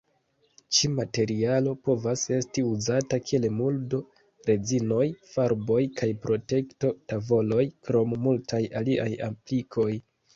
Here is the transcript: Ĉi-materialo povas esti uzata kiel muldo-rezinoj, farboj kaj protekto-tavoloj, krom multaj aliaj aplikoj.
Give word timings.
Ĉi-materialo 0.75 1.73
povas 1.89 2.21
esti 2.37 2.63
uzata 2.69 3.19
kiel 3.31 3.45
muldo-rezinoj, 3.57 5.05
farboj 5.33 5.77
kaj 6.01 6.09
protekto-tavoloj, 6.23 7.67
krom 7.89 8.17
multaj 8.25 8.63
aliaj 8.81 9.09
aplikoj. 9.29 9.91